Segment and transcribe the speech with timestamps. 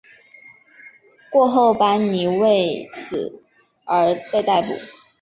[1.31, 3.43] 过后班尼为此
[3.85, 4.69] 而被逮捕。